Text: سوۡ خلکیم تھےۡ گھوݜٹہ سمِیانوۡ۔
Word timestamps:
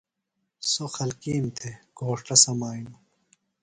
سوۡ 0.71 0.91
خلکیم 0.95 1.45
تھےۡ 1.57 1.77
گھوݜٹہ 1.97 2.35
سمِیانوۡ۔ 2.43 2.99